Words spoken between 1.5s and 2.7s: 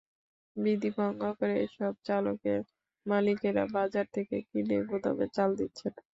এসব চালকলের